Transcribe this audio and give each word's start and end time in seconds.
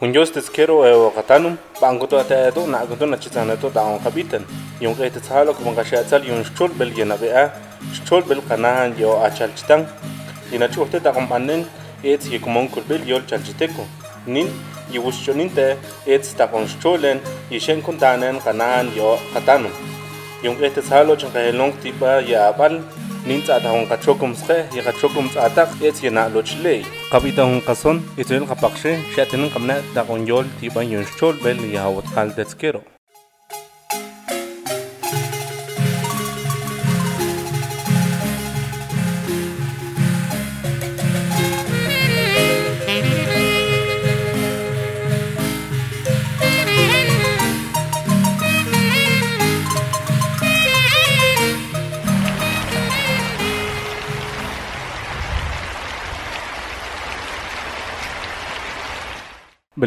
Hunjos 0.00 0.30
te 0.32 0.40
skero 0.40 0.76
e 0.88 0.92
katanum 1.14 1.58
bangoto 1.78 2.16
ata 2.18 2.50
to 2.50 2.66
na 2.66 2.86
goto 2.86 3.04
na 3.04 3.18
chitana 3.18 3.54
to 3.60 3.68
daon 3.68 4.00
kabitan. 4.00 4.40
Yung 4.80 4.96
kay 4.96 5.10
te 5.10 5.20
tsalo 5.20 5.52
kung 5.52 5.76
kasi 5.76 5.96
atsal 5.96 6.24
yung 6.24 6.40
stol 6.42 6.72
bel 6.72 6.88
gena 6.88 7.18
be 7.20 7.28
a 7.28 7.52
stol 7.92 8.24
bel 8.24 8.40
kanahan 8.48 8.96
yo 8.96 9.20
achal 9.20 9.52
chitang. 9.52 9.84
Dina 10.50 10.68
chu 10.72 10.88
te 10.88 10.96
ta 11.04 11.12
da 11.12 11.12
kompanen 11.12 11.68
et 12.02 12.24
ye 12.32 12.38
kumon 12.40 12.72
kul 12.72 12.82
bel 12.88 13.04
yo 13.04 13.20
chal 13.28 13.44
chiteko. 13.44 13.84
Nin 14.24 14.48
yiwuschonin 14.88 15.52
te 15.52 15.76
et 16.06 16.24
da 16.38 16.46
kon 16.48 16.64
stolen 16.66 17.20
yishen 17.50 17.82
kuntanen 17.82 18.40
kanahan 18.40 18.88
yo 18.96 19.18
katanum. 19.34 19.72
Yung 20.42 20.56
kay 20.56 20.70
te 20.70 20.80
tsalo 20.80 21.12
chang 21.14 21.30
kay 21.30 21.52
long 21.52 21.76
tipa 21.76 22.24
ya 22.24 22.48
bal 22.56 22.80
nin 23.26 23.42
tsata 23.42 23.68
hon 23.74 23.86
ka 23.90 23.96
chokum 24.04 24.32
skhe 24.34 24.58
ye 24.76 24.82
ka 24.86 24.92
chokum 25.00 25.28
tsata 25.28 25.68
ye 25.80 25.90
tsi 25.92 26.10
na 26.10 26.28
lo 26.34 26.42
chle 26.42 26.74
kabita 27.12 27.42
hon 27.48 27.60
kason 27.68 27.96
itel 28.20 28.46
ka 28.50 28.54
pakshe 28.62 28.92
shatin 29.16 29.50
kamna 29.54 29.76
da 29.94 30.02
onyol 30.14 30.46
ti 30.60 30.68
ban 30.74 30.88
yun 30.92 31.04
chol 31.18 31.34
bel 31.44 31.58
ya 31.74 31.82
hot 31.84 32.06
kal 32.14 32.28
detskero 32.36 32.80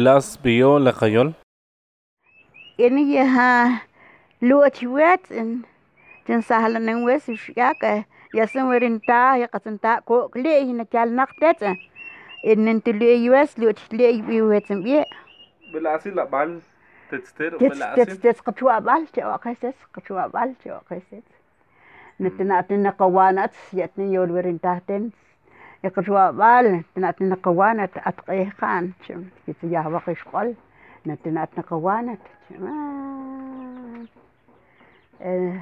بلاس 0.04 0.36
بيو 0.36 0.78
لقيول 0.78 1.32
اني 2.80 3.18
ها 3.18 3.82
لوت 4.42 4.84
ويت 4.84 5.32
ان 5.32 5.62
تن 6.26 6.40
سهل 6.40 6.76
ان 6.76 7.04
ويس 7.04 7.30
شياك 7.30 8.04
يا 8.34 8.46
سنورين 8.46 9.00
تا 9.00 9.36
يا 9.36 9.46
قتن 9.46 9.80
تا 9.80 9.98
كو 9.98 10.28
كلي 10.28 10.60
ان 10.60 10.88
تال 10.88 11.16
نقتت 11.16 11.62
ان 12.46 12.68
انت 12.68 12.88
لي 12.88 13.24
يو 13.24 13.34
اس 13.34 13.58
لوت 13.58 13.94
لي 13.94 14.22
بي 14.22 14.42
ويت 14.42 14.70
ان 14.70 14.82
بي 14.82 15.04
بلاسي 15.74 16.10
لا 16.10 16.24
بال 16.24 16.60
تتستر 17.10 17.56
بلاسي 17.56 18.04
تتس 18.04 18.40
قتوا 18.40 18.78
بال 18.78 19.06
تي 19.06 19.24
وقسس 19.24 19.74
قتوا 19.94 20.26
بال 20.26 20.54
تي 20.58 20.70
وقسس 20.70 21.24
نتنا 22.20 22.60
تن 22.60 22.86
قوانات 22.86 23.54
يتن 23.72 24.12
يول 24.12 24.30
يقشوا 25.84 26.30
بال 26.30 26.82
تنا 26.94 27.10
تنا 27.10 27.36
قوانات 27.42 27.90
أتقيه 27.96 28.50
خان. 28.50 28.92
شم 29.08 29.24
يتجاه 29.48 29.88
وقش 29.88 30.24
قل. 30.24 30.54
نتنا 31.06 31.44
تنا 31.44 31.64
قوانات 31.70 32.18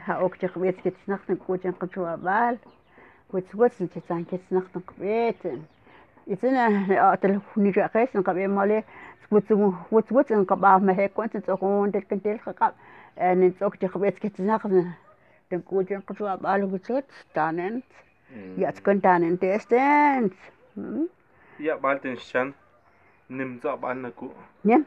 هاوك 0.06 0.36
تقبيت 0.36 0.80
كت 0.80 0.94
سنختن 1.06 1.36
كوتن 1.36 1.72
قشوا 1.72 2.14
بال 2.14 2.58
وتسوتن 3.32 3.88
تسان 3.90 4.24
كت 4.24 4.40
سنختن 4.50 4.80
قبيتن 4.80 5.62
يتنا 6.26 7.12
أتل 7.12 7.40
نجا 7.56 7.86
قيس 7.86 8.16
نقبي 8.16 8.46
مالي 8.46 8.84
وتسو 9.30 9.72
وتسوتن 9.92 10.44
Yatzkontanen 18.56 19.38
testens. 19.38 20.32
Yaqbalten 21.58 22.16
xan 22.16 22.54
nimzaqbalnaku. 23.28 24.32
Nim. 24.64 24.86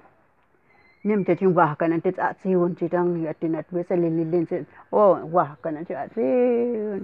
Nim 1.03 1.25
tetin 1.25 1.53
wahkanan 1.55 2.01
tetsatsiun 2.01 2.75
chitang 2.75 3.21
yatinat 3.23 3.67
vesalililin 3.73 4.47
sen. 4.49 4.67
Oh, 4.91 5.19
wahkanan 5.33 5.85
chatsi 5.85 6.25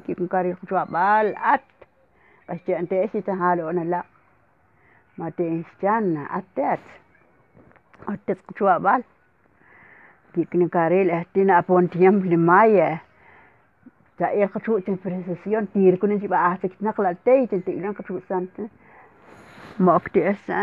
kipun 0.06 0.28
kari 0.28 0.56
chuabal 0.70 1.34
at. 1.38 1.62
Asche 2.48 2.76
ante 2.76 3.10
sita 3.12 3.36
halo 3.36 3.72
nala. 3.72 4.04
Matin 5.18 5.66
xan 5.82 6.18
atet. 6.18 6.82
Atet 8.08 8.40
chuabal. 8.58 9.04
Kipun 10.34 10.70
kari 10.70 11.06
lehtin 11.06 11.50
apontiam 11.50 12.24
limaye. 12.26 13.00
ta 14.22 14.30
e 14.38 14.48
qachu'tin 14.54 14.98
precesión 15.04 15.68
tiirkunin 15.74 16.20
xib'ajtik 16.24 16.74
naqla'lteytin 16.88 17.64
ti'ilán 17.66 17.96
qachu'tsantin 18.00 18.68
mo'ok 19.86 20.10
ti'isa 20.14 20.58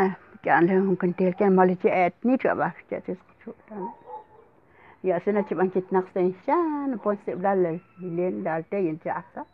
ka'an 0.45 0.69
lejun 0.69 0.85
junkantil 0.91 1.33
ka'an 1.39 1.57
malichi'eetni 1.59 2.39
cha'bajxcha'tis 2.45 3.19
qachu'tan 3.29 3.89
ya'sina 5.11 5.43
chib'an 5.49 5.73
kitnaqstin 5.75 6.31
xan 6.47 6.99
pon 7.03 7.19
sib'lal 7.27 7.65
lilin 8.01 8.45
la'alteyin 8.45 9.01
cha'ajsa 9.05 9.47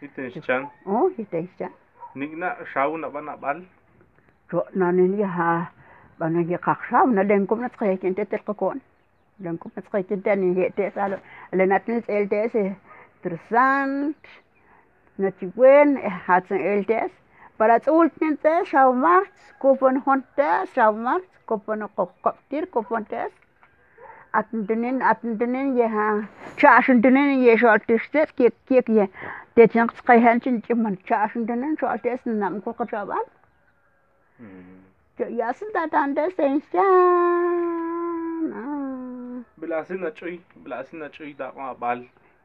jitenxchan 0.00 0.70
o 0.86 1.10
jitenxchan 1.18 1.72
nikna' 2.14 2.54
xaw 2.72 2.90
nab'an 3.04 3.28
ab'al 3.34 3.58
cho'nanin 4.50 5.18
yaja 5.22 5.50
b'anan 6.18 6.46
yiqaqxaw 6.52 7.06
nalenkum 7.18 7.60
natqejkinti 7.66 8.24
tilqakon 8.30 8.78
lenkum 9.44 9.70
natqejkinti 9.76 10.30
anin 10.30 10.54
ye'te'sa 10.60 11.04
alo 11.06 11.16
lenatnil 11.52 12.00
tz'elte'si 12.02 12.62
Der 13.22 13.32
interessant, 13.32 14.16
nochi 15.16 15.50
wen, 15.56 15.98
hatzen 16.26 16.60
eldes, 16.60 17.10
para 17.58 17.80
ulten 17.86 18.38
tes, 18.42 18.68
schau 18.68 18.92
machts, 18.92 19.54
kupon 19.58 20.02
hontes, 20.04 20.70
schau 20.74 20.92
machts, 20.92 21.46
kupon 21.46 21.88
koptir, 22.22 22.66
kupon 22.66 23.06
tes. 23.08 23.32
Atentenen, 24.32 25.00
atentenen, 25.02 25.76
jeha, 25.76 26.28
chaschentenen, 26.56 27.42
ja, 27.42 27.56
schaltest, 27.56 28.12
kiek, 28.36 28.54
kiek, 28.66 28.88
ja. 28.88 29.06
Der 29.56 29.68
sind 29.68 29.96
zwei 29.96 30.20
Händchen, 30.20 30.62
die 30.62 30.74
man 30.74 30.98
chaschentenen, 31.04 31.78
schaltest, 31.78 32.26
nam 32.26 32.62
kokachaban. 32.62 33.24
Ja, 35.18 35.54
sind 35.54 35.74
da 35.74 35.86
dann 35.86 36.14
das, 36.14 36.36
denkst 36.36 36.66
ja. 36.72 36.82
Ah. 38.52 38.86
Bilasin 39.56 40.00
na 40.00 40.10
chui, 40.10 40.42
bilasin 40.62 40.98
na 40.98 41.08
chui, 41.08 41.34
da 41.34 41.52
mal. 41.80 42.04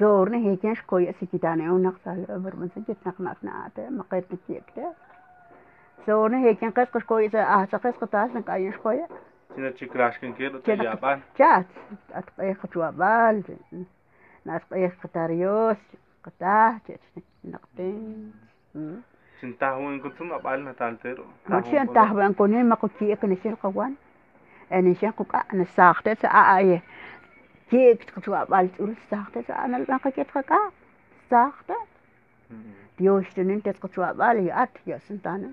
زورنا 0.00 0.36
هيك 0.36 0.64
نش 0.64 0.82
كوي 0.82 1.12
سكتانة 1.12 1.74
ونقص 1.74 2.08
الأمر 2.08 2.56
من 2.56 2.68
سجت 2.68 2.96
نعته 3.42 3.88
ما 3.88 4.04
قيت 4.10 4.24
نتيكته 4.32 4.92
زورنا 6.08 6.38
هيك 6.38 6.64
نقص 6.64 6.88
قش 6.88 7.04
كوي 7.04 7.26
آه 7.34 7.64
تقص 7.64 7.94
قطاس 7.94 8.30
نقايش 8.30 8.76
كوي 8.76 9.00
tina 9.58 9.72
chikrashkin 9.72 10.34
kero 10.38 10.60
te 10.60 10.72
yaban 10.76 11.20
جات 11.38 11.66
أتقي 12.12 12.54
خطوة 12.54 12.90
بال 12.90 13.42
نتقي 14.46 14.86
قطاريوس 14.86 15.76
قطاه 16.24 16.80
نقطين 17.44 18.32
huin 19.42 20.00
kuntum 20.02 20.32
abal 20.32 20.60
na 20.62 20.72
taltero 20.74 21.24
ما 21.48 21.60
تشين 21.60 21.92
تهوان 21.92 22.32
كونين 22.32 22.68
ما 22.68 22.74
كوكي 22.74 23.16
كنشين 23.16 23.54
قوان 23.54 23.94
أنا 24.72 25.10
كوكا 25.10 25.38
أنا 25.54 25.64
ساخته 25.64 26.14
ساعة 26.14 26.80
كيك 27.70 28.04
تقطع 28.04 28.44
بالتقول 28.44 28.94
ساخته 29.10 29.64
أنا 29.64 29.84
ما 29.88 30.10
كيت 30.10 30.30
خكا 30.30 30.58
ساخته 31.30 31.76
ديوش 32.98 33.30
تنين 33.30 33.62
تقطع 33.62 34.12
بالي 34.12 34.62
أت 34.62 34.68
يا 34.86 34.98
سنتانا 34.98 35.50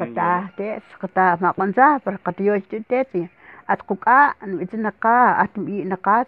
قطع 0.00 0.42
تيس 0.56 0.82
قطع 1.02 1.36
ما 1.40 1.50
قنزا 1.50 2.00
برقط 2.06 2.40
يوش 2.40 2.62
تيسي 2.88 3.28
أتقوكا 3.70 4.32
إتنقا 4.42 5.44
أتمي 5.44 5.84
نقاس 5.84 6.26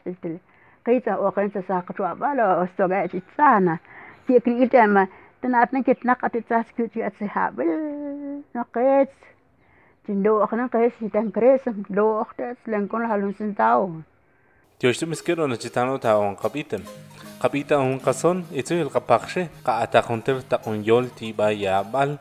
قيتا 0.86 1.16
وقيتا 1.16 1.60
ساقطع 1.60 2.12
بالا 2.12 2.64
أستوغا 2.64 3.06
تسانا 3.06 3.78
كيك 4.28 4.48
نيلتا 4.48 4.86
ما 4.86 5.06
تناتنا 10.08 10.68
كيت 10.68 10.92
نقا 11.02 11.28
تتساس 11.28 11.68
كيوتي 11.68 11.68
أتسحابل 11.68 11.68
نقيت 11.68 11.68
تندو 11.68 11.68
أخنا 11.68 11.70
قيس 11.72 11.72
تنكريس 11.72 11.74
لو 11.90 12.22
أختس 12.22 12.56
لنكون 12.66 13.04
هلون 13.04 13.34
سنتاو 13.38 13.90
Tioshtu 14.78 15.06
miskero 15.10 15.46
na 15.48 15.56
chitano 15.56 15.98
ta 15.98 16.14
on 16.18 16.36
kapitem. 16.36 16.82
Kapita 17.42 17.78
un 17.78 17.98
kason 17.98 18.46
itu 18.54 18.74
il 18.74 18.90
kapakshe 18.90 19.50
ka 19.66 19.82
ata 19.82 20.02
konter 20.02 20.38
ta 20.42 20.60
on 20.66 20.84
yol 20.84 21.10
ti 21.10 21.32
ba 21.32 21.50
ya 21.50 21.82
bal 21.82 22.18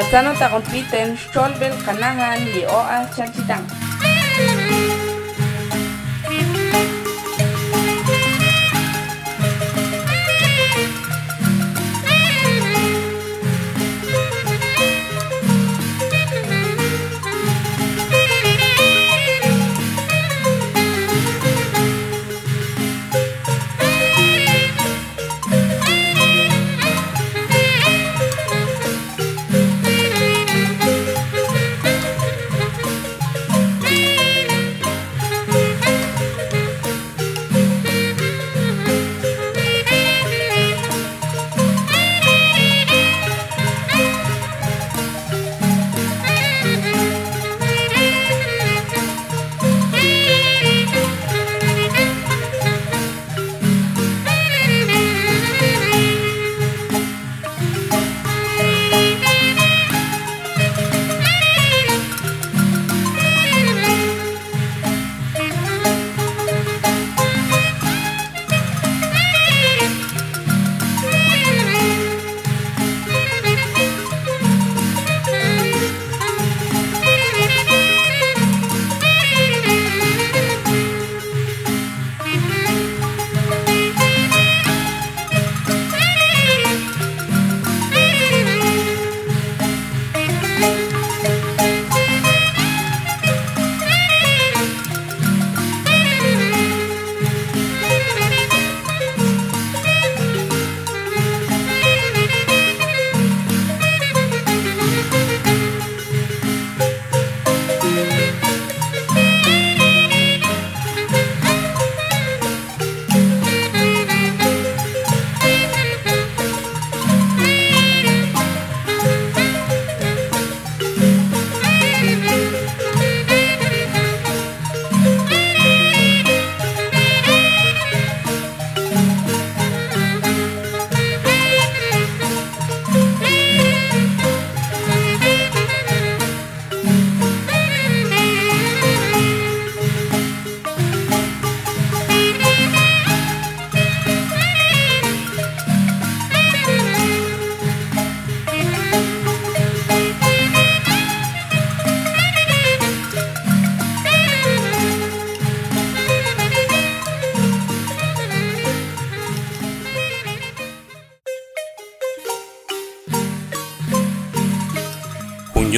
נתן 0.00 0.26
אותה 0.26 0.48
רות 0.48 0.64
ביטן, 0.64 1.16
שול 1.32 1.52
בן 1.58 1.76
חנהן, 1.76 2.42
ליאורה 2.54 3.02
צ'נצ'יטן. 3.16 3.62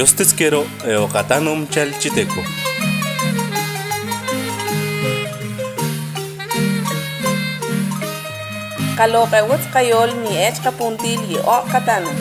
yostitzkero 0.03 0.61
eokatanum 0.91 1.59
eh, 1.63 1.69
chalchiteco. 1.73 2.41
Kalokewitz 8.97 9.65
kayol 9.75 10.11
ni 10.23 10.33
ech 10.47 10.59
kapuntil 10.65 11.21
y 11.35 11.37
o 11.55 11.57
katanum. 11.71 12.17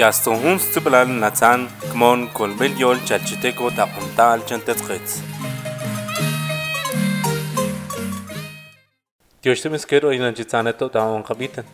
Yastohun 0.00 0.60
stiblal 0.66 1.08
natsan 1.22 1.66
kmon 1.88 2.28
kolbel 2.36 2.76
yol 2.84 3.00
chalchiteco 3.08 3.72
tapuntal 3.78 4.44
chantetzkitz. 4.48 5.22
Dios 9.42 9.62
te 9.62 9.68
misquero 9.70 10.12
y 10.12 10.18
nanchitzaneto 10.18 10.88
da 10.88 11.04
un 11.16 11.24
habiten. 11.28 11.64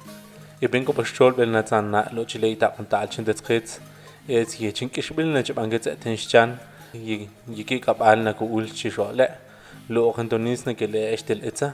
chantetzquetz. 0.59 0.59
Tioshtemezquero 0.59 0.59
inanchitzaneto 0.59 0.59
taon 0.59 0.59
kabitan. 0.59 0.59
يبينكو 0.61 0.91
بشول 0.91 1.33
بلنا 1.33 1.61
تانا 1.61 2.09
لو 2.13 2.23
تشلي 2.23 2.55
تا 2.55 2.67
قنتا 2.67 2.95
علشان 2.95 3.25
تتخيت 3.25 3.79
إيز 4.29 4.61
يچنكش 4.61 5.13
بلنا 5.13 5.41
جب 5.41 5.59
أنجز 5.59 5.89
تنشجان 5.89 6.57
يكي 7.47 7.77
قبالنا 7.79 8.31
كقول 8.31 8.67
شو 8.67 9.11
لا 9.11 9.35
لو 9.89 10.09
أخنتو 10.09 10.37
نيسنا 10.37 10.73
كلا 10.73 11.13
أشتل 11.13 11.41
إتسا 11.45 11.73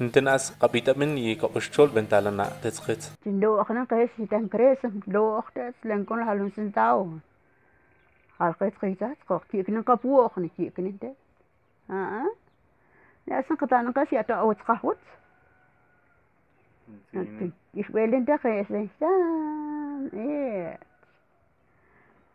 نتناس 0.00 0.52
قبيتا 0.60 0.98
من 0.98 1.18
يكو 1.18 1.48
بشول 1.48 1.88
بنتالنا 1.88 2.50
تتخيت 2.62 3.04
لو 3.26 3.60
أخنا 3.60 3.84
قيس 3.90 4.10
يتن 4.18 4.48
كريس 4.48 4.78
لو 5.06 5.38
أختس 5.38 5.74
لنكون 5.84 6.24
حلون 6.24 6.50
سنتاو 6.56 7.08
حلقيت 8.40 8.74
قيسات 8.82 9.16
قوق 9.28 9.44
كيكنا 9.52 9.80
قبو 9.80 10.26
أخنا 10.26 10.48
كيكنا 10.56 10.92
ده 11.02 11.12
ها 11.90 12.24
ناسن 13.26 13.54
قطعنا 13.54 13.90
قيس 13.90 14.12
يأتو 14.12 14.34
أوت 14.34 14.56
قهوت 14.68 14.96
Isbelen 14.96 15.12
da 15.14 15.27
Okay. 17.19 17.51
Ich 17.73 17.93
will 17.93 18.11
den 18.11 18.25
Dach 18.25 18.45
essen. 18.45 18.89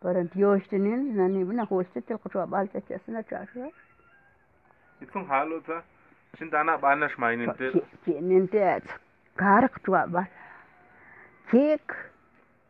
Барант 0.02 0.34
ёштенин 0.36 1.16
нани 1.16 1.44
бина 1.44 1.66
хостетел 1.66 2.18
куча 2.18 2.46
балта 2.46 2.80
часна 2.82 3.22
чаша. 3.24 3.70
Итун 5.00 5.26
халота 5.26 5.82
чин 6.36 6.50
дана 6.50 6.78
бана 6.78 7.08
шмайнин 7.08 7.54
те. 7.58 7.72
Кинин 8.04 8.48
те 8.48 8.82
кар 9.34 9.68
куча 9.70 10.06
ба. 10.08 10.26
Кек. 11.50 12.12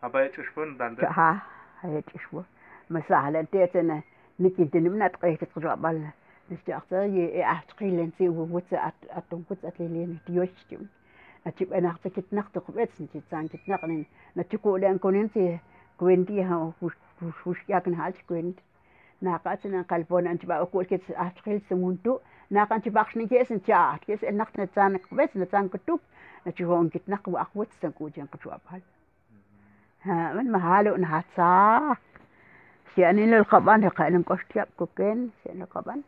Аба 0.00 0.26
эч 0.26 0.38
шпун 0.46 0.76
дан 0.76 0.96
те. 0.96 1.06
Ха, 1.06 1.42
эч 1.82 2.06
шпу. 2.22 2.44
Масахлен 2.88 3.46
те 3.46 3.66
тена 3.66 4.02
никин 4.38 4.70
те 4.70 4.80
нимна 4.80 5.10
тқайт 5.10 5.52
куча 5.52 5.76
бална. 5.76 6.12
Нистяхта 6.50 7.04
е 7.04 7.42
ахтқилен 7.42 8.12
се 8.16 8.28
вуца 8.28 8.76
ат 8.76 8.94
атун 9.10 9.44
куц 9.44 9.64
атлелен 9.64 10.20
ёштим. 10.28 10.88
atib 11.48 11.72
anaqta 11.78 12.10
kitnaqta 12.16 12.60
qub'etsin 12.66 13.08
chitsan 13.12 13.48
kitnaqnin 13.52 14.06
natiku'lan 14.36 14.98
kunin 15.04 15.28
si 15.34 15.44
kuintiha 15.98 16.56
wuxyakin 17.46 17.98
jalch 18.00 18.22
kuint 18.28 18.58
naqa'tsin 19.24 19.74
anqalpon 19.80 20.26
anchipaq 20.32 20.64
uku'lkitz 20.66 21.12
ajchqil 21.26 21.60
simuntu 21.68 22.12
naqa 22.50 22.74
anchipaqxninkesn 22.78 23.60
chaajkis 23.68 24.24
anaqt 24.30 24.58
natsan 24.62 24.98
qub'etz 25.06 25.36
natsan 25.42 25.70
kutuk 25.74 26.02
nachijon 26.44 26.90
kitnaq 26.94 27.24
wa'aq 27.34 27.50
witz 27.60 27.76
tanku'chan 27.82 28.28
qachu'apal 28.32 28.82
wan 30.06 30.16
mm-hmm. 30.16 30.50
majalu' 30.56 30.98
najatzaj 31.04 31.98
xe'anin 32.94 33.30
lulqab'an 33.34 33.86
ri 33.86 33.92
qa'lan 34.00 34.24
k'oxtya'p 34.28 34.70
kuken 34.80 35.18
xe'an 35.42 35.56
lulqab'an 35.62 36.00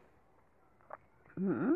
mm-hmm. 1.40 1.74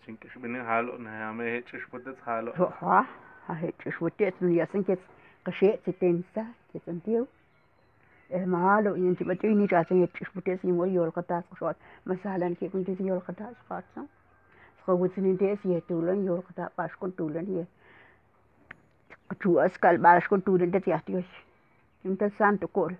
للقبان 0.08 0.16
هقالن 0.16 0.16
كشتياب 0.16 0.16
كوكين 0.16 0.24
شيئا 0.26 0.36
للقبان 0.36 0.36
Chinkish 0.36 0.36
bini 0.42 0.58
halo 0.58 0.96
na 0.98 1.10
hame 1.10 1.44
hechish 1.44 1.84
putet 1.90 2.16
halo. 2.24 2.52
Ha, 2.80 3.06
ha 3.46 3.54
hechish 3.54 3.98
putet 3.98 4.34
min 4.40 4.54
yasin 4.56 4.84
kits 4.86 5.02
qashet 5.44 5.84
tensa 6.00 6.46
kits 6.72 6.88
antiu. 6.88 7.26
Eh 8.30 8.44
mahalo 8.46 8.94
in 8.96 9.16
ti 9.16 9.24
batu 9.24 9.48
ni 9.54 9.66
jasin 9.68 10.00
hechish 10.00 10.32
putet 10.32 10.64
ni 10.64 10.72
mo 10.72 10.84
yol 10.84 11.10
qatas 11.12 11.44
qshot. 11.52 11.76
Masalan 12.06 12.56
ki 12.58 12.68
kunti 12.68 12.96
yol 13.04 13.20
qatas 13.20 13.56
qatsa. 13.68 14.06
Sqawut 14.80 15.16
ni 15.18 15.36
des 15.36 15.58
ye 15.64 15.80
tulan 15.80 16.24
yol 16.24 16.42
qata 16.48 16.70
bash 16.76 16.94
kun 17.00 17.12
tulan 17.12 17.46
ye. 17.46 17.66
Kachuas 19.28 19.76
kal 19.78 19.98
balas 19.98 20.26
kon 20.26 20.40
tu 20.40 20.58
den 20.58 20.72
teti 20.72 20.92
atios. 20.92 21.28
Yung 22.04 22.16
ta 22.16 22.30
santo 22.38 22.66
kol. 22.68 22.92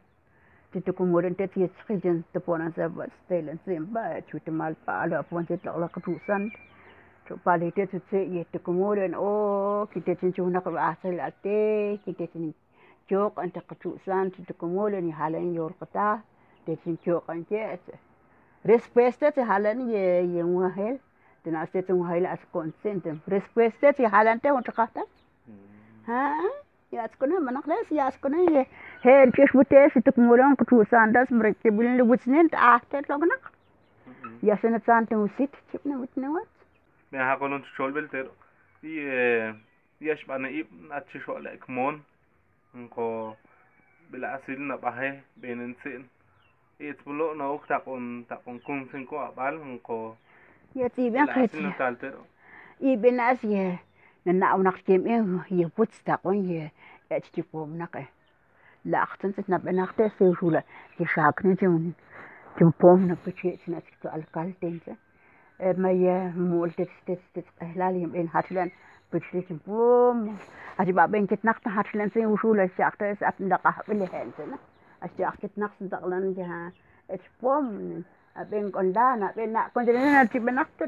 Tito 0.73 0.92
kumurin 0.92 1.35
teti 1.35 1.62
et 1.64 1.73
skijen 1.83 2.25
te 2.33 2.38
ponan 2.38 2.73
sa 2.75 2.88
bas 2.88 3.12
telen 3.28 3.59
palitetutsi 7.43 8.19
yihtukumulun 8.35 9.13
o 9.17 9.29
kintetsin 9.93 10.33
suunak 10.35 10.67
asal 10.67 11.19
ate 11.19 11.57
kintetsin 12.05 12.53
tioqan 13.09 13.51
teqatsu'san 13.51 14.31
tutukumulun 14.31 15.11
jalan 15.19 15.53
yorqata 15.55 16.07
tetsin 16.65 16.97
tioqan 17.03 17.45
ye'atsa 17.51 17.97
respuestatsi 18.65 19.47
jalan 19.51 19.79
ye 19.93 20.05
yenwajel 20.38 20.97
tinastetsin 21.45 22.01
wajel 22.03 22.25
asqontsintin 22.33 23.21
respuestatsi 23.27 24.11
jalan 24.15 24.39
tehun 24.39 24.63
tiqajtas 24.63 25.09
ያስኩነ 26.93 27.33
መናክለስ 27.47 27.89
ያስኩነ 27.97 28.35
ሄልፒሽ 29.03 29.51
ቡቴስ 29.57 29.93
ትክሙለን 30.07 30.55
ኩቱሳንዳስ 30.59 31.29
ምረክብልን 31.38 31.93
ልውስኔን 32.00 32.47
ጣአተን 32.53 33.03
ሎግናክ 33.11 33.43
ያሰነሳንተ 34.50 35.19
ውሲት 35.21 35.53
ችብነ 35.69 35.91
ውትነዋት 36.01 36.50
ne 37.12 37.20
hakolon 37.20 37.63
chol 37.75 37.91
beltero 37.91 38.32
di 38.82 38.96
diash 40.00 40.25
bana 40.27 40.50
ibn 40.50 40.91
atche 40.91 41.20
chol 41.25 41.46
ekmon 41.48 42.01
ko 42.96 43.36
bela 44.12 44.34
asil 44.38 44.60
na 44.60 44.77
bahe 44.77 45.10
benen 45.41 45.75
sen 45.84 46.08
et 46.80 46.98
bulo 47.06 47.34
na 47.36 47.51
ok 47.56 47.68
takon 47.68 48.25
takon 48.30 48.60
kung 48.65 48.88
sen 48.91 49.06
ko 49.06 49.20
abal 49.20 49.60
ko 49.84 50.18
ya 50.75 50.89
ti 50.89 51.10
ben 51.10 51.27
khet 51.27 51.53
na 51.62 51.72
taltero 51.77 52.25
i 52.80 52.98
benas 52.98 53.44
ye 53.44 53.80
na 54.25 54.32
na 54.34 54.56
unak 54.56 54.80
kem 54.86 55.06
e 55.08 55.20
ye 55.60 55.68
putz 55.75 56.03
takon 56.06 56.41
ye 56.50 56.72
et 57.10 57.25
ti 57.34 57.41
pom 57.44 57.77
na 57.77 57.88
ke 57.88 58.08
la 58.86 59.03
achten 59.06 59.34
sit 59.36 59.48
na 59.50 59.58
benachte 59.60 60.10
se 60.18 60.25
hula 60.41 60.62
ki 60.98 61.06
shakne 61.13 61.56
tun 61.60 61.94
tun 62.58 62.72
pom 62.72 63.08
na 63.08 63.15
pichet 63.15 63.68
na 63.68 63.80
ti 63.82 64.08
alkaltense 64.08 64.96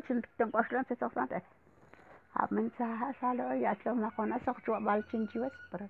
tin 0.07 0.21
tin 0.37 0.51
qaslan 0.51 0.85
se 0.87 0.95
sofrante. 0.95 1.41
Haben 2.35 2.71
sa 2.77 3.13
salo 3.19 3.53
ya 3.53 3.75
tlo 3.75 3.93
na 3.93 4.09
kona 4.15 4.39
sok 4.45 4.57
chwa 4.65 4.79
bal 4.79 5.03
chin 5.11 5.27
chiwes 5.27 5.51
para. 5.71 5.85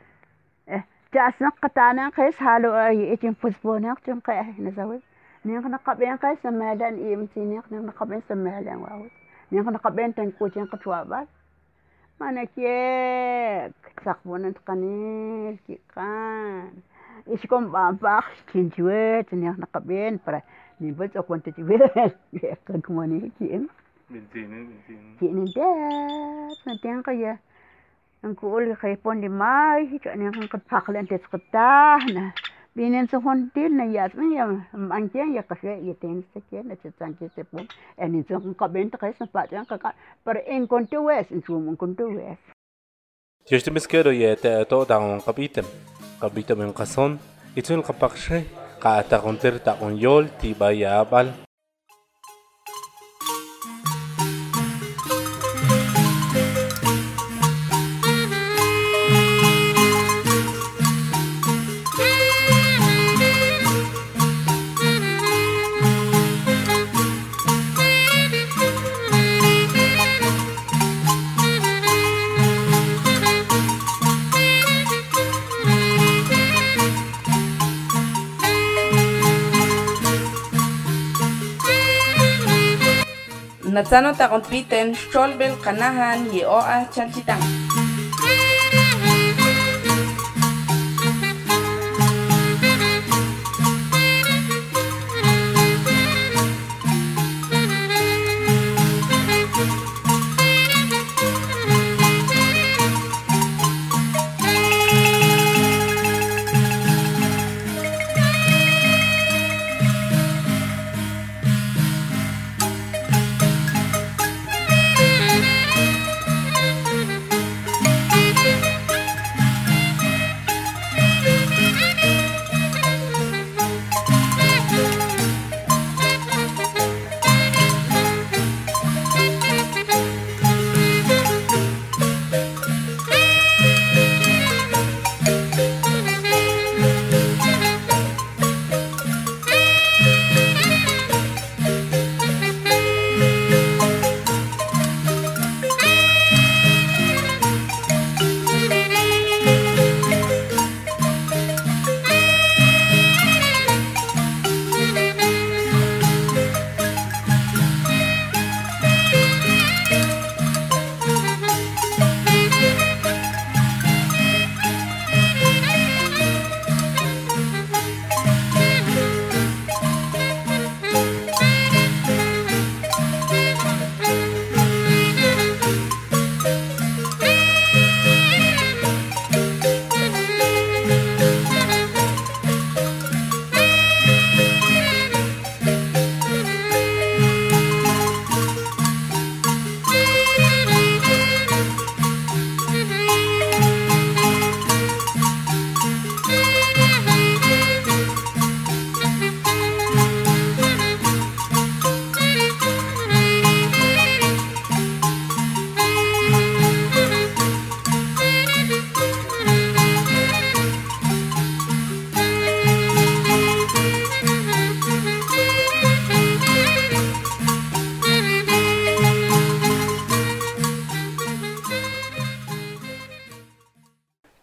تاسن 1.12 1.50
قطعنا 1.50 2.10
قيس 2.10 2.42
هالو 2.42 2.76
أي 2.76 3.14
اتين 3.14 3.34
فوزبونك 3.34 4.00
تنقى 4.00 4.34
هنا 4.34 4.70
زاوز 4.70 5.02
نيغ 5.46 5.68
نقبين 5.68 6.16
قيس 6.18 6.46
مالان 6.46 6.94
اي 6.96 7.16
متي 7.16 7.40
نيغ 7.40 7.62
نيغ 7.72 7.82
نقبين 7.82 8.22
سمالان 8.30 8.76
واوز. 8.78 9.10
نيغ 9.52 9.64
نقبين 9.70 10.16
تنكوتين 10.16 10.66
قطوابات. 10.66 11.28
ما 12.22 12.32
نكيك 12.32 13.74
تاخبون 14.06 14.42
نتقنيل 14.42 15.58
كي 15.68 15.80
قان 15.96 16.72
إيش 17.28 17.46
كون 17.46 17.72
بامباخ 17.72 18.46
تنجويت 18.54 19.34
نيغ 19.34 19.54
نقبين 19.60 20.20
برا 20.28 20.42
نيبوز 20.82 21.18
اكون 21.18 21.44
تتبير 21.44 21.90
يقلك 22.44 22.92
موني 22.92 23.32
كي 23.40 23.56
ان 23.56 23.68
من 24.10 24.24
تين 24.34 24.50
من 24.50 24.76
تين 25.20 25.36
من 26.68 26.80
تين 26.82 27.02
قيه 27.02 27.40
Nkuul 28.20 28.76
qipon 28.76 29.22
limay 29.24 29.88
cha'anem 30.04 30.36
qatphaqla 30.52 31.04
ntitzqtajna 31.08 32.24
b'inin 32.76 33.08
tzojontil 33.08 33.72
nayas'an 33.80 34.30
ya 34.36 34.46
ma'anchen 34.76 35.32
ya 35.38 35.44
qaxe' 35.48 35.80
ya 35.88 35.96
tinsaken 36.02 36.68
nachatzankisepon 36.68 37.66
anitzon 38.04 38.44
qakab'in 38.44 38.92
taqee' 38.92 39.16
napa't'in 39.20 39.66
qaqa' 39.72 39.96
pero 40.26 40.40
inkuntiwes 40.56 41.32
inchumon 41.32 41.80
kuntiwes 41.80 42.40
yextimizkero 43.52 44.12
yete'atoo' 44.12 44.88
daon 44.92 45.24
qab'item 45.26 45.68
qab'item 46.22 46.60
inqason 46.68 47.20
itzwin 47.56 47.88
qapaqxej 47.88 48.44
qa'atajontir 48.84 49.64
taq'on 49.64 49.96
yol 50.06 50.28
tib'ayab'al 50.40 51.49
Natsano 83.80 84.12
ta 84.12 84.28
kompliten, 84.28 84.92
cholbel 85.12 85.56
kanahan, 85.64 86.28
yeoa 86.36 86.84
chanchitang. 86.92 87.69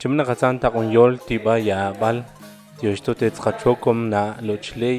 Chimna 0.07 0.25
kazan 0.25 0.59
ta 0.63 0.71
con 0.71 0.87
yol 0.95 1.19
tiba 1.29 1.55
ya 1.59 1.79
bal 2.01 2.19
tioshto 2.79 3.13
te 3.21 3.27
tsachokom 3.31 3.99
na 4.13 4.21
lochlei 4.49 4.99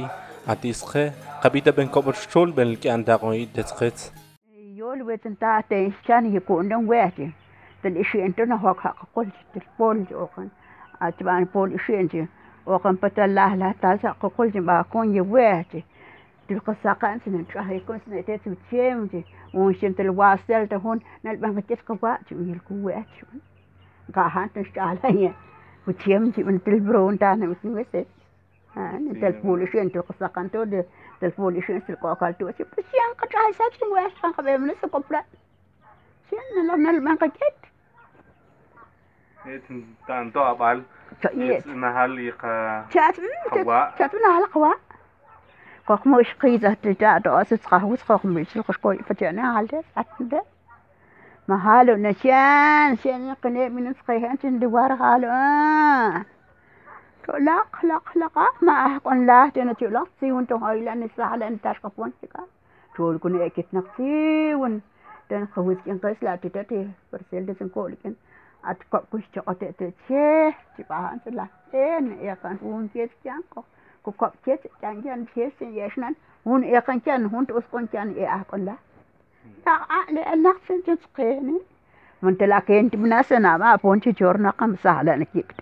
atische 0.54 1.04
kabita 1.42 1.72
ben 1.78 1.88
kober 1.88 2.16
shol 2.24 2.52
ben 2.58 2.76
ki 2.82 2.90
con 3.22 3.34
itskets 3.34 4.12
يول 4.78 5.02
ويتن 5.02 5.38
تاعتي 5.40 5.92
كان 6.08 6.36
يكون 6.36 6.70
لهم 6.70 6.90
واحد 6.90 7.32
تلشي 7.84 8.26
انت 8.26 8.42
نهوك 8.42 8.80
حق 8.80 8.98
قلت 9.16 9.34
تلبول 9.54 10.06
جوكن 10.12 10.48
اتبان 11.02 11.44
بول 11.44 11.74
اشي 11.74 12.00
انت 12.00 12.16
وقن 12.66 12.98
بتلا 13.04 13.56
لا 13.56 13.74
تاسع 13.82 14.12
قلت 14.12 14.58
ما 14.58 14.82
كون 14.82 15.16
يواحد 15.16 15.84
تلقى 16.50 16.76
ساقان 16.84 17.20
سنة 17.26 17.46
شهر 17.54 17.76
يكون 17.76 18.00
سنة 18.06 18.22
تاتي 18.22 18.50
وتشيمتي 18.50 19.24
ونشن 19.54 19.96
تلواسل 19.96 20.68
تهون 20.68 21.00
نلبان 21.26 21.60
كتسك 21.62 22.04
وقت 22.04 22.34
من 22.34 22.54
الكوات 22.54 23.06
قاهان 23.22 23.57
تشتغل 24.56 25.32
وتشيمتي 25.88 26.44
من 26.44 26.64
تلبرون 26.64 27.20
تانا 27.20 27.46
مثل 27.46 27.70
مثل 27.70 28.06
telefoonishen 29.22 29.90
tilqasaqantoode 29.94 30.80
telefoonishen 31.22 31.82
tilqoqaltuasi 31.88 32.64
pasian 32.76 33.12
qatrahaisatsin 33.22 33.90
weasqan 33.96 34.34
qabeemnasa 34.38 34.88
qopla 34.96 35.22
sian 36.30 36.46
nalornalman 36.58 37.18
qaket 37.24 37.58
tanto 40.08 40.40
abal 40.52 40.78
nahal 41.84 42.18
iqa 42.30 42.52
chatuna 43.98 44.30
halaqwa 44.36 44.74
qoqmo 45.90 46.20
ishqiza 46.26 46.76
titato 46.84 47.30
asis 47.42 47.64
qahwis 47.72 48.02
qoqmo 48.10 48.40
ishqoy 48.46 48.98
fatana 49.08 49.54
halde 49.58 49.80
atde 49.80 49.80
mahalo 49.80 49.86
nashan 49.86 49.86
shan 49.86 49.86
qne 49.86 49.86
min 49.86 49.86
sqayhan 49.86 49.86
tin 49.86 49.86
diwar 49.86 49.86
halo 49.86 49.86
laq 49.86 49.86
laq 50.04 50.26
laqa 50.26 50.26
ma 50.26 50.26
ahqon 50.26 50.32
la 50.32 50.57
ما 51.48 51.56
هالو 51.56 51.96
نشان 51.96 52.98
شان 53.04 53.28
يقني 53.28 53.70
من 53.70 53.90
نسخي 53.90 54.26
هانت 54.26 54.46
ندور 54.46 54.94
هالو 54.94 55.28
آه. 55.28 56.26
لا 57.28 57.64
لا 57.84 58.02
لا 58.16 58.30
ما 58.62 58.74
أحقن 58.74 59.26
لا 59.26 59.50
تنتي 59.50 59.88
لا 59.88 60.04
تسي 60.18 60.32
وانتو 60.32 60.56
هاي 60.56 60.86
لأن 60.86 61.04
السلاح 61.04 61.34
لأن 61.34 61.62
تاشقف 61.62 62.00
وانتكا 62.00 62.44
تقول 62.96 63.18
كوني 63.18 63.46
إكيت 63.46 63.66
نقصي 63.74 64.56
وان 64.56 64.82
تن 65.30 65.48
خوز 65.56 65.78
كين 65.86 65.98
قيس 65.98 66.24
لا 66.24 66.36
تتاتي 66.36 66.90
برسيل 67.14 67.46
دي 67.46 67.54
سنقول 67.54 67.96
كين. 68.04 68.16
اتقاب 68.66 69.04
كوش 69.12 69.22
تقاتي 69.34 69.72
تتشيه 69.72 70.54
تباهان 70.78 71.20
سلاح 71.26 71.48
تين 71.72 72.20
ايقان 72.20 72.58
هون 72.64 72.90
تيس 72.94 73.10
كيان 73.24 73.42
كو 73.50 73.62
كو 74.04 74.12
كوب 74.12 74.30
تيس 74.46 74.60
كيان 74.82 75.02
كيان 75.02 75.26
تيس 75.36 75.62
يشنان. 75.62 76.16
هون 76.48 76.64
ايقان 76.64 77.00
كيان 77.00 77.26
هون 77.26 77.48
توسقون 77.48 77.88
كيان 77.88 78.14
اي 78.14 78.28
أحقن 78.28 78.66
لا. 78.66 78.74
Ta 79.66 79.76
le 80.16 80.36
nak 80.36 80.58
sen 80.68 80.82
ti 80.86 80.94
qeni 81.16 81.58
من 82.22 82.38
تبناسنا 82.92 83.58
ما 83.58 83.76
بونتي 83.76 84.12
جورنا 84.12 84.50
قم 84.50 84.76
سهلا 84.76 85.16
نكيكت 85.16 85.56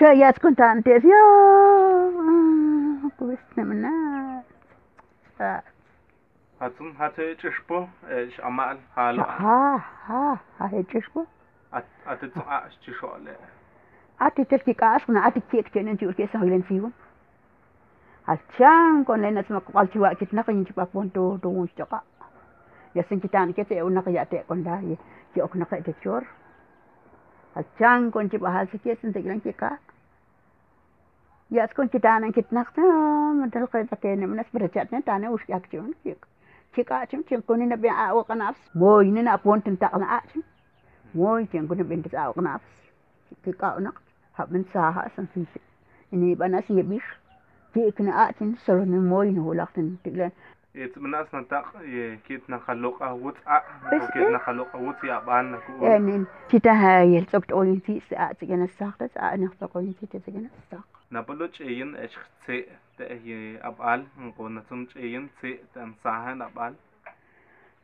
شايات 0.00 0.38
كنت 0.38 0.60
أنت 0.60 0.86
يا 0.86 1.02
كويسنا 3.18 3.64
منا 3.64 4.42
هاتون 6.60 6.96
هاتي 6.96 7.34
تشبو 7.34 7.86
إيش 8.08 8.40
أمال 8.40 8.78
حالو 8.96 9.22
ها 9.22 9.82
ها 10.06 10.38
هاي 10.60 10.82
تشبو 10.82 11.24
أت 11.74 11.84
أت 12.06 12.24
تشو 12.86 13.06
على 13.06 13.36
أتي 14.20 14.44
تركي 14.44 14.72
كاسنا 14.72 15.26
أتي 15.26 15.40
كيك 15.52 15.68
تنين 15.68 15.98
تقول 15.98 16.12
كيس 16.12 16.36
هايلن 16.36 16.62
فيهم 16.62 16.92
Achang 18.30 19.04
kon 19.04 19.22
lain 19.22 19.34
nasma 19.34 19.60
kwal 19.60 19.86
chiwa 19.90 20.14
kit 20.14 20.32
nak 20.32 20.48
nyi 20.48 20.64
chipa 20.64 20.86
pon 20.86 21.10
tu 21.10 21.38
tu 21.42 21.50
ngus 21.50 21.74
joka. 21.78 22.00
Ya 22.94 23.02
sing 23.08 23.18
kita 23.20 23.42
nak 23.46 23.56
kete 23.58 23.82
unak 23.82 24.06
ya 24.06 24.24
te 24.24 24.44
kon 24.48 24.62
dai. 24.62 24.94
Ki 25.34 25.40
ok 25.42 25.54
nak 25.58 25.70
de 25.86 25.92
chor. 26.02 26.22
Achang 27.58 28.10
kon 28.12 28.30
chipa 28.30 28.48
hal 28.54 28.66
se 28.70 28.78
kete 28.78 29.00
sing 29.00 29.10
tegran 29.12 29.42
ki 29.42 29.52
ka. 29.52 29.70
Ya 31.50 31.66
skon 31.66 31.88
kita 31.90 32.20
nak 32.22 32.34
kit 32.34 32.52
nak 32.52 32.70
ta 32.74 32.86
madal 33.34 33.66
kai 33.66 33.82
ta 33.90 33.96
ke 33.96 34.14
ne 34.14 34.26
munas 34.30 34.46
berjat 34.54 34.92
ne 34.92 35.02
ta 35.02 35.18
ne 35.18 35.26
us 35.34 35.42
yak 35.48 35.66
chun 35.70 35.90
ki. 36.04 36.14
Ki 36.74 36.84
ka 36.84 37.06
chim 37.10 37.24
chim 37.26 37.42
kon 37.42 37.58
ni 37.58 37.88
a 37.88 38.14
wa 38.14 38.22
kanaps. 38.22 38.62
Mo 38.74 39.02
ini 39.02 39.22
na 39.22 39.36
pon 39.42 39.58
tin 39.62 39.76
tak 39.76 39.98
na 39.98 40.06
a 40.06 40.20
chim. 40.30 40.42
Mo 41.14 41.34
ini 41.34 41.66
kon 41.66 41.76
ni 41.78 41.82
ben 41.82 42.02
ta 42.02 42.30
wa 42.30 42.32
kanaps. 42.38 42.70
Ki 43.42 43.52
ka 43.52 43.74
unak 43.78 43.98
hab 44.38 44.52
men 44.52 44.64
sa 44.72 44.92
ha 44.94 45.02
san 45.16 45.26
sin. 45.34 45.46
Ini 46.12 46.38
banas 46.38 46.70
ye 46.70 46.82
bish. 46.82 47.19
كيك 47.74 48.00
نقاتن 48.00 48.54
سرن 48.54 49.08
موين 49.08 49.38
هو 49.38 49.52
لقتن 49.52 49.96
تقلن 50.04 50.30
يت 50.74 50.98
من 50.98 51.14
أصلا 51.14 51.44
تق 51.44 51.64
كيت 52.28 52.50
نخلق 52.50 53.02
أهوت 53.02 53.34
أ 53.46 53.62
بس 53.92 54.10
كيت 54.10 54.28
نخلق 54.28 54.76
أهوت 54.76 55.04
يا 55.04 55.18
بان 55.18 55.58
يعني 55.82 56.24
تيتا 56.48 56.70
هاي 56.70 57.26
سوكت 57.32 57.52
أولين 57.52 57.80
في 57.80 58.00
ساعة 58.10 58.32
تجينا 58.32 58.64
الساق 58.64 59.06
ساعة 59.14 59.36
نخلق 59.36 59.76
أولين 59.76 59.94
في 60.00 60.18
تجينا 60.18 60.48
الساق 60.58 60.84
نبلو 61.12 61.46
تشين 61.46 61.96
إيش 61.96 62.18
تي 62.46 62.64
تأهي 62.98 63.58
أبال 63.62 64.04
نقول 64.18 64.54
نتم 64.54 64.84
تشين 64.84 65.28
تي 65.40 65.58
تنصاهن 65.74 66.42
أبال 66.42 66.74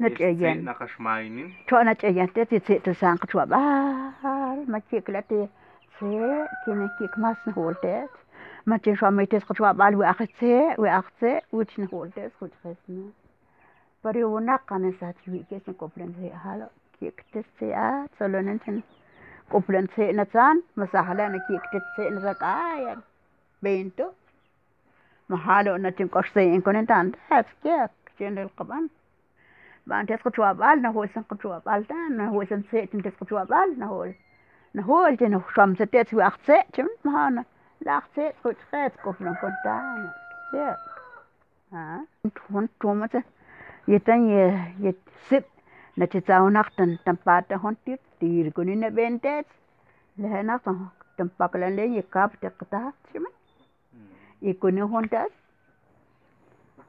نتجين 0.00 0.64
نقش 0.64 1.00
ماينين 1.00 1.54
تو 1.68 1.80
نتجين 1.80 2.32
تتي 2.32 2.58
تي 2.58 2.78
تسانق 2.78 3.26
تو 3.26 3.44
بار 3.44 4.64
ما 4.68 4.80
كيك 4.90 5.10
لتي 5.10 5.48
تي 6.00 6.48
كيك 6.98 7.18
ماس 7.18 7.36
وأختي 7.56 7.58
وأختي 7.58 8.06
وش 11.53 11.79
نهولتت 11.79 12.31
خد 12.41 12.49
خسنا 12.63 13.09
بريو 14.03 14.39
نقنا 14.39 14.93
ساتي 14.99 15.43
كيس 15.49 15.69
نكوبلن 15.69 16.13
زي 16.19 16.31
هلا 16.31 16.67
كيك 16.99 17.25
تسيا 17.33 18.07
سولون 18.19 18.59
تن 18.59 18.81
كوبلن 19.51 19.87
سي 19.95 20.11
نتان 20.11 20.61
مساهلا 20.77 21.27
نكيك 21.27 21.61
تسي 21.73 22.09
نزكايا 22.09 22.97
بينتو 23.61 24.09
محالو 25.29 25.75
نتن 25.75 26.07
قشتين 26.07 26.61
كون 26.61 26.85
تان 26.87 27.11
تاس 27.29 27.45
كيك 27.63 27.91
جن 28.19 28.37
القبان 28.37 28.89
بان 29.87 30.05
تسقط 30.05 30.39
بال 30.41 30.81
نهول 30.81 31.09
سنقط 31.09 31.47
بال 31.65 31.87
تان 31.87 32.17
نهول 32.17 32.47
سنسيت 32.47 32.95
تسقط 32.95 33.33
بال 33.33 33.79
نهول 33.79 34.13
نهول 34.73 35.15
جن 35.15 35.41
شمس 35.55 35.77
تيت 35.77 36.13
وأختي 36.13 36.63
جم 36.77 36.87
مهانا 37.05 37.43
لا 37.81 37.97
أختي 37.97 38.33
خد 38.43 38.55
خيط 38.71 38.91
كوبلن 39.03 39.35
كونتان 39.35 40.09
كيك 40.51 40.77
ها 41.73 42.05
تون 42.49 42.67
تومته 42.79 43.23
يتن 43.87 44.29
يتسب 44.79 45.43
نتساو 45.97 46.49
نقطن 46.49 46.97
تنبات 47.05 47.53
هون 47.53 47.75
تير 47.85 47.99
تير 48.19 48.49
كوني 48.49 48.75
نبنتت 48.75 49.45
لها 50.17 50.41
نقطن 50.41 50.85
تنبقلن 51.17 51.75
لي 51.75 51.97
يكاب 51.97 52.31
تقطع 52.41 52.89
شمن 53.13 53.31
يكوني 54.41 54.81
هون 54.83 55.09
تاس 55.09 55.31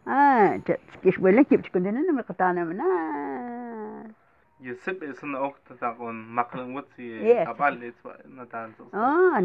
آه 0.08 0.60
كيش 1.02 1.18
بلن 1.18 1.42
كيف 1.42 1.60
تكون 1.60 1.82
لنا 1.82 2.12
مقطعنا 2.12 2.64
منا 2.64 4.12
يسب 4.60 5.02
إسن 5.04 5.34
أوقت 5.34 5.72
تقون 5.80 6.34
مقلن 6.34 6.76
وتي 6.76 7.44
Yes. 7.44 7.48
أبال 7.48 7.84
إتوا 7.84 8.12
نتال 8.42 8.72
آه 8.94 9.38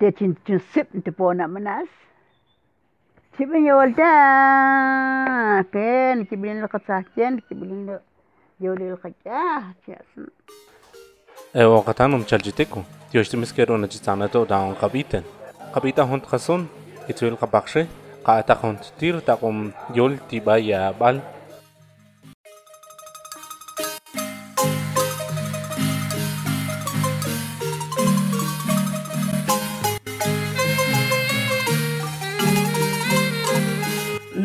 Deci 0.00 0.34
ce 0.46 0.58
sip 0.72 0.88
te 1.04 1.10
pona 1.10 1.46
manas. 1.46 1.88
Sibin 3.36 3.64
yo 3.64 3.76
walta 3.76 4.08
ken 5.72 6.26
kibilin 6.26 6.60
lo 6.60 6.68
katsaken 6.68 7.42
kibilin 7.48 7.86
lo 7.86 7.98
yoli 8.58 8.88
lo 8.90 8.96
katsa 8.96 9.74
chiasan. 9.84 10.26
E 11.54 11.62
wakatan 11.64 12.14
um 12.14 12.24
chaljiteku. 12.24 12.82
Tio 13.10 13.22
shtimis 13.22 13.52
kero 13.52 13.76
na 13.76 13.86
chitsana 13.86 14.28
to 14.28 14.44
daon 14.44 14.74
kabiten. 14.74 15.24
Kabita 15.74 16.02
hont 16.08 16.24
kason 16.26 16.66
itwil 17.08 17.36
kabakshe. 17.36 17.86
Kaata 18.24 18.54
hont 18.62 18.92
tir 18.98 19.20
takum 19.20 19.72
yol 19.94 20.18
tibaya 20.28 20.92
bal. 20.98 21.20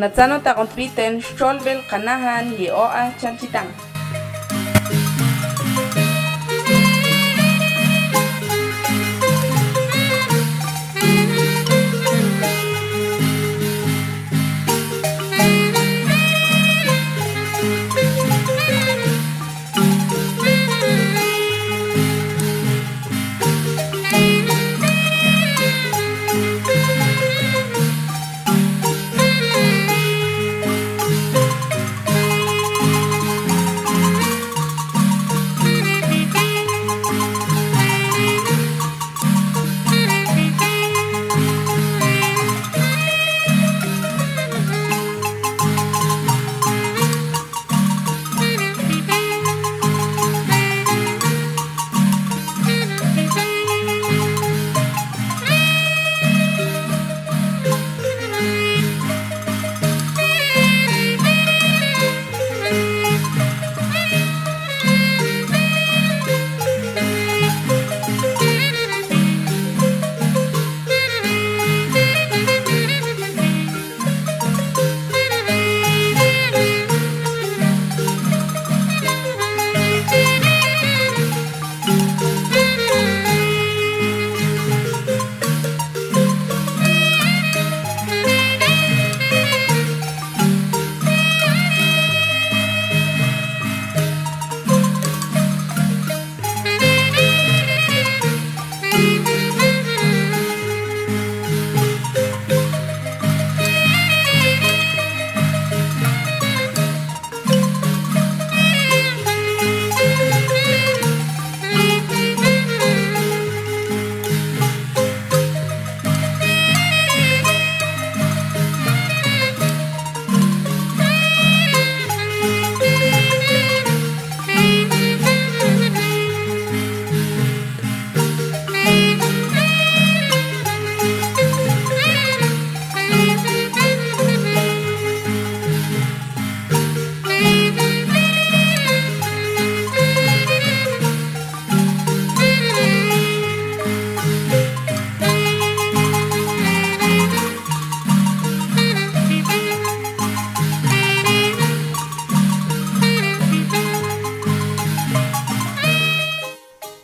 Natsano 0.01 0.41
takontwiten 0.41 1.21
xolbel 1.37 1.79
kanahan 1.89 2.45
yeoa 2.57 3.03
chalchitán. 3.21 3.67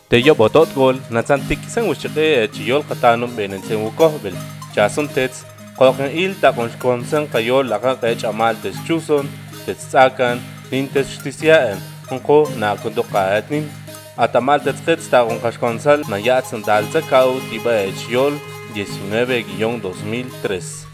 Chalchitang. 0.08 0.10
Teyo 0.10 0.34
botot 0.34 0.74
gol 0.74 0.96
natsan 1.10 1.40
tikisan 1.48 1.88
wishike 1.88 2.48
chiyol 2.52 2.82
katanum 2.82 3.36
benen 3.36 3.62
sen 3.62 3.78
wukohbel 3.78 4.34
chasun 4.74 5.08
tets 5.08 5.44
qoqen 5.78 6.10
il 6.14 6.34
ta 6.40 6.52
konshkonsen 6.52 7.28
kayol 7.28 7.68
laka 7.68 7.96
kech 8.00 8.24
amal 8.24 8.54
tes 8.62 8.76
chuson 8.86 9.28
tes 9.66 9.76
tsakan 9.76 10.40
nin 10.70 10.88
tes 10.88 11.06
shtisiaen 11.06 11.78
unko 12.10 12.48
na 12.58 12.76
kundo 12.76 13.02
qaatnin 13.02 13.68
atamal 14.16 14.60
tes 14.60 14.80
qets 14.86 15.10
ta 15.10 15.24
konkashkonsal 15.24 16.02
na 16.08 16.16
yatsan 16.16 16.62
dalza 16.62 17.00
kau 17.10 17.40
tiba 17.50 17.92
chiyol 18.00 18.32
19-2003 18.74 20.88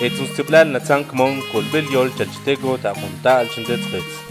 Etsun 0.00 0.26
stiplal 0.32 0.68
natsan 0.72 1.04
kmon 1.04 1.42
kolbel 1.52 1.84
yol 1.92 2.10
chalchitego 2.16 2.78
ta 2.82 2.92
kunta 2.94 3.32
al 3.40 3.48
chintet 3.52 3.82
qets 3.92 4.29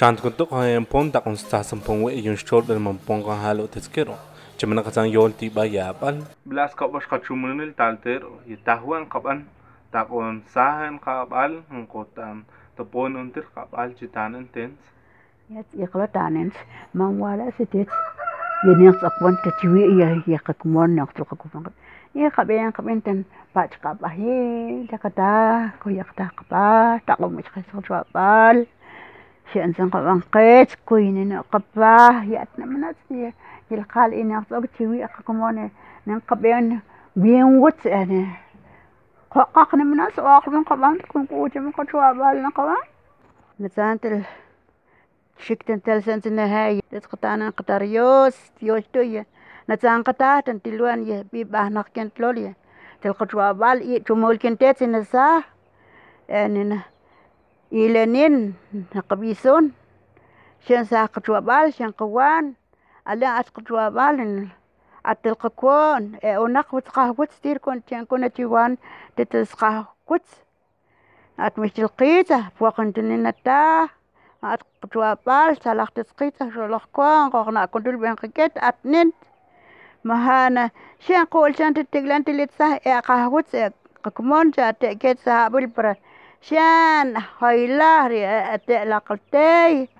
chant 0.00 0.16
kun 0.24 0.32
tuk 0.32 0.48
hayan 0.56 0.84
pon 0.92 1.06
ta 1.12 1.20
kun 1.24 1.36
sta 1.36 1.58
sam 1.68 1.80
pon 1.86 1.96
we 2.02 2.10
yun 2.26 2.36
shol 2.42 2.62
bel 2.68 2.78
man 2.84 2.96
pon 3.06 3.18
kan 3.24 3.38
halo 3.44 3.64
teskero 3.74 4.14
chemana 4.58 4.80
ka 4.86 4.90
sang 4.96 5.08
yol 5.16 5.30
ti 5.38 5.46
ba 5.56 5.62
ya 5.76 5.86
pal 6.00 6.14
blas 6.50 6.72
ka 6.78 6.84
bash 6.92 7.08
ka 7.10 7.16
chumunil 7.24 7.72
talter 7.80 8.20
y 8.52 8.56
tahwan 8.68 9.04
qaban 9.12 9.38
ta 9.92 10.00
kon 10.10 10.40
sahan 10.54 10.94
qabal 11.04 11.52
hun 11.70 11.84
qotan 11.92 12.36
to 12.76 12.82
pon 12.92 13.12
untir 13.22 13.44
qabal 13.56 13.88
chitanen 13.98 14.46
tens 14.54 14.80
Yat 15.54 15.68
yakla 15.82 16.06
tanen 16.16 16.48
man 16.98 17.20
wala 17.22 17.46
sitet 17.58 17.88
yenek 18.64 18.96
sakwan 19.02 19.36
ta 19.44 19.50
chiwi 19.60 19.84
ya 20.00 20.08
ya 20.32 20.40
kakmon 20.48 20.96
شأن 29.54 29.72
سنقبان 29.72 30.20
قيت 30.20 30.74
كوين 30.86 31.40
قباه 31.52 32.24
يأتنا 32.24 32.66
من 32.66 32.84
أسنية 32.84 33.34
يلقال 33.70 34.14
إني 34.14 34.38
أصاب 34.38 34.66
تشوي 34.66 35.04
أقكمون 35.04 35.70
ننقبين 36.06 36.80
بين 37.16 37.44
وط 37.44 37.86
أنا 37.86 38.26
قاقنا 39.30 39.84
من 39.84 40.00
أس 40.00 40.18
آخر 40.18 40.50
من 40.50 40.62
قبان 40.62 40.98
تكون 40.98 41.26
قوة 41.26 41.50
من 41.54 41.70
قطوة 41.70 42.12
بالنا 42.12 42.48
قبان 42.48 42.76
نتانت 43.60 44.06
ال 44.06 44.22
شكتن 45.38 45.82
تلسنت 45.82 46.26
النهاية 46.26 46.80
تتقطعنا 46.90 47.50
قطاريوس 47.50 48.36
يوشتوية 48.62 49.26
نتان 49.70 50.02
قطعت 50.02 50.50
تلوان 50.50 51.02
يبي 51.08 51.44
باه 51.44 51.84
كنت 51.96 52.20
لولية 52.20 52.54
تلقطوة 53.02 53.52
بال 53.52 53.80
إيه 53.80 54.02
تمول 54.02 54.38
كنتات 54.38 54.82
نساه 54.82 55.42
يعني 56.28 56.80
ilanin 57.70 58.54
nakabison 58.94 59.70
siyang 60.66 60.86
sa 60.86 61.06
katuwabal 61.06 61.70
siyang 61.70 61.94
kawan 61.94 62.58
alang 63.06 63.38
at 63.38 63.48
katuwabal 63.54 64.18
e 64.20 64.50
at 65.06 65.22
talkakon 65.22 66.18
e 66.20 66.36
unak 66.36 66.68
wat 66.74 66.90
kahwat 66.92 67.30
stir 67.32 67.62
kon 67.62 67.80
tiyan 67.86 68.04
ko 68.04 68.18
natiwan 68.18 68.76
tatas 69.16 69.54
kahwat 69.56 70.26
at 71.38 71.56
mishilkita 71.56 72.52
buwakan 72.58 72.92
tunin 72.92 73.22
nata 73.24 73.88
at 74.42 74.60
katuwabal 74.82 75.56
salak 75.62 75.94
tatskita 75.94 76.52
sholok 76.52 76.84
kong 76.92 77.32
kong 77.32 77.54
na 77.54 77.70
kundul 77.70 77.96
bang 77.96 78.16
kaget 78.16 78.56
at 78.60 78.76
nint. 78.84 79.16
Mahana 80.00 80.72
siyang 81.04 81.28
kawal 81.28 81.52
siyang 81.52 81.76
titiglan 81.76 82.24
tilit 82.24 82.48
sa 82.56 82.80
e 82.80 82.92
kahwat 83.04 83.52
e 83.52 83.68
kakumon 84.00 84.52
siya 84.52 84.72
teket 84.72 85.20
sa 85.20 85.52
para 85.52 85.96
Sian, 86.40 87.20
hoilah 87.36 88.08
ri 88.08 88.24
eh, 88.24 88.56
atek 88.56 88.88
la 88.88 88.98
kaltei. 89.04 89.92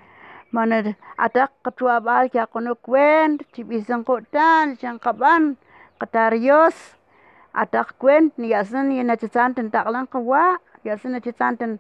Mana 0.48 0.96
ada 1.20 1.52
ketua 1.60 2.00
bal 2.00 2.32
ya 2.32 2.48
kono 2.48 2.72
kwen, 2.80 3.36
cipi 3.52 3.84
sengkut 3.84 4.24
dan 4.32 4.72
jangkaban 4.80 5.60
ketarios. 6.00 6.96
Ada 7.52 7.84
kwen 8.00 8.32
ni 8.40 8.56
asen 8.56 8.88
ni 8.88 9.04
nak 9.04 9.20
cacan 9.20 9.52
dan 9.52 9.68
taklang 9.68 9.92
lang 9.92 10.06
kewa, 10.08 10.56
asen 10.80 11.12
nak 11.12 11.28
cacan 11.28 11.60
dan 11.60 11.70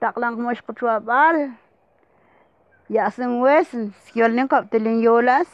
tak 0.00 0.16
ketua 0.64 0.96
bal. 0.96 1.52
Ya 2.88 3.12
asen 3.12 3.44
wes, 3.44 3.68
sekian 4.08 4.32
ni 4.32 4.48
kau 4.48 4.64
telin 4.64 5.04
yolas. 5.04 5.46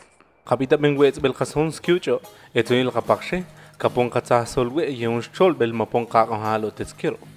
Kapita 0.47 0.79
mengwez 0.79 1.19
bel 1.19 1.35
kasun 1.35 1.75
skiucho, 1.75 2.23
itu 2.55 2.79
ni 2.79 2.87
lakapakshe. 2.87 3.43
Kapung 3.75 4.07
katsa 4.07 4.47
solwe 4.47 4.87
yung 4.95 5.19
chol 5.35 5.51
bel 5.59 5.75
mapung 5.75 6.07
kakong 6.07 6.47
halo 6.47 6.71
teskiro. 6.71 7.32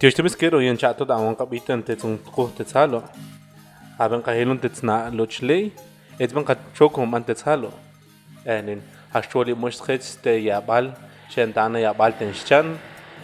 Teskiro 0.00 0.24
Tiochtimis 0.24 0.36
quiero 0.36 0.60
yen 0.60 0.78
chato 0.78 1.04
da 1.04 1.16
un 1.18 1.34
capiten 1.34 1.82
te 1.82 1.94
tsun 1.94 2.16
ko 2.18 2.50
te 2.56 2.64
tsalo. 2.64 3.02
Aben 3.98 4.22
ka 4.22 4.32
helun 4.32 4.58
te 4.58 4.68
tsna 4.68 5.10
lo 5.12 5.26
chlei. 5.26 5.72
Et 6.18 6.32
ben 6.32 6.44
ka 6.44 6.54
choko 6.74 7.04
man 7.04 7.22
te 7.22 7.34
tsalo. 7.34 7.70
Enin 8.46 8.80
hasholi 9.12 9.54
moshkhets 9.54 10.16
te 10.22 10.40
yabal 10.40 10.94
shentana 11.28 11.78
yabal 11.80 12.16
ten 12.18 12.32
chan 12.32 12.78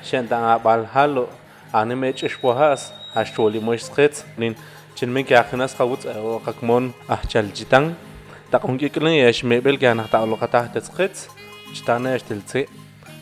shentana 0.05 0.63
bal 0.63 0.85
halo 0.85 1.29
anime 1.73 2.13
chishpohas 2.13 2.93
hasholi 3.15 3.61
moshkhets 3.61 4.25
nin 4.37 4.55
chinmen 4.95 5.25
ke 5.25 5.35
akhinas 5.35 5.73
qawut 5.79 6.05
o 6.05 6.41
kakmon 6.45 6.93
ahchal 7.09 7.47
jitang 7.57 7.95
taqon 8.51 8.77
kiklen 8.79 9.17
yesh 9.17 9.45
mebel 9.45 9.79
gan 9.79 10.05
ta 10.11 10.25
lo 10.27 10.37
qata 10.37 10.69
te 10.75 10.81
tskhets 10.81 11.29
chitana 11.73 12.13
yesh 12.13 12.27
tiltse 12.29 12.69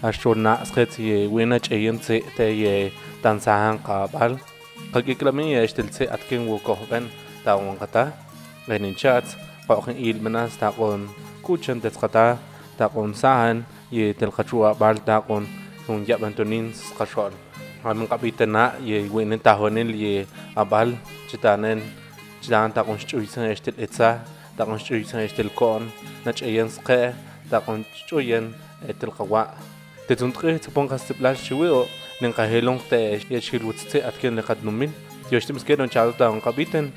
أشونا 0.05 0.65
سخت 0.65 1.01
يه 1.01 1.27
وينا 1.27 1.59
شيئين 1.59 1.99
سه 1.99 2.23
تي 2.37 2.93
تنسان 3.23 3.79
قابل 3.79 4.37
خلق 4.95 5.11
كلامي 5.11 5.53
يشتل 5.53 5.89
سه 5.93 6.15
أتكن 6.15 6.49
وكهبن 6.49 7.09
تاون 7.45 7.77
قتا 7.81 8.13
لين 8.69 8.97
شات 8.97 9.25
قاكن 9.69 9.93
إيل 9.93 10.25
مناس 10.25 10.59
تاون 10.59 11.09
كوشن 11.43 11.81
تسقطا 11.81 12.39
تاون 12.79 13.15
ساهن 13.15 13.63
يه 13.93 14.13
تلخشوا 14.13 14.73
بال 14.73 15.05
تاون 15.05 15.49
هون 15.91 16.05
جابن 16.05 16.35
تونين 16.35 16.73
سخشون 16.73 17.33
هم 17.85 18.07
قبيتنا 18.07 18.73
يه 18.85 19.11
وينا 19.11 19.37
تاونين 19.37 19.91
يه 19.91 20.27
أبال 20.57 20.95
جتانين 21.33 21.81
جدان 22.43 22.75
تاون 22.75 22.99
شويسن 22.99 23.43
يشتل 23.43 23.75
إتسا 23.81 24.21
تاون 24.59 24.79
شويسن 24.79 25.19
يشتل 25.19 25.49
كون 25.49 25.91
نش 26.27 26.43
أيان 26.43 26.69
سقى 26.69 27.13
تاون 27.51 27.85
شويسن 28.07 28.53
Тэ 30.05 30.21
зүндгэ 30.21 30.61
цэпонгас 30.61 31.09
цэплаш 31.09 31.41
шивэ 31.41 31.89
нэн 32.21 32.37
кахелонтэ 32.37 33.25
яшхил 33.33 33.73
утцэ 33.73 34.05
аткэн 34.05 34.37
лекат 34.37 34.61
нумин. 34.61 34.93
Ёштимскэн 35.33 35.81
он 35.81 35.89
чалта 35.89 36.29
он 36.29 36.45
кабитен 36.45 36.93